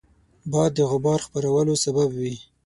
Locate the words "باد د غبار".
0.51-1.19